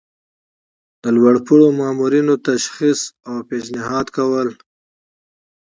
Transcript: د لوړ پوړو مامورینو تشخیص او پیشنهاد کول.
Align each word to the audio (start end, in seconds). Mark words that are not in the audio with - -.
د 1.01 1.03
لوړ 1.17 1.35
پوړو 1.45 1.67
مامورینو 1.79 2.35
تشخیص 2.47 2.99
او 3.29 3.35
پیشنهاد 3.49 4.07
کول. 4.15 4.49